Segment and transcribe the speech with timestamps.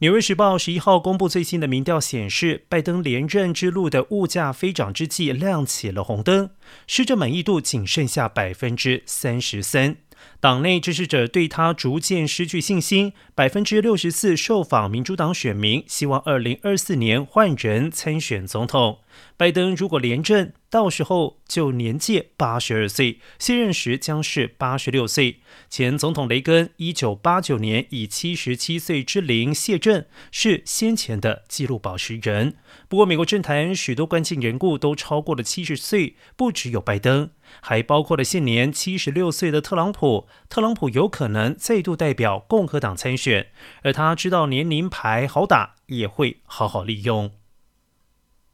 [0.00, 6.48] 纽约时报十一号公布最新的民调显示，拜登连任之路的物价飞涨之际亮起了红灯，
[6.86, 9.98] 施政满意度仅剩下百分之三十三。
[10.40, 19.00] 党内支持者对他逐渐失去信心，百分之六十四受访民主党选民希望二零二四年换人参选总统。
[19.36, 25.40] 拜登如果连任，到时候就年届八十二岁，卸任时将是八十六岁。
[25.68, 32.54] 前总统雷根一九八九年以七十七岁之龄卸任，是先前的纪录保持人。
[32.88, 37.30] 不过，美国政坛许多关键人物都超过了七十岁，不只有拜登，
[37.60, 40.28] 还包括了现年七十六岁的特朗普。
[40.48, 43.48] 特朗普有可能再度代表共和党参选，
[43.82, 47.30] 而他知道年龄牌好打，也会好好利用。